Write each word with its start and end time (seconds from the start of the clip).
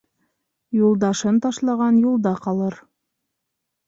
Юлдашын 0.77 1.35
ташлаған 1.43 1.99
юлда 2.05 2.31
ҡалыр. 2.47 2.79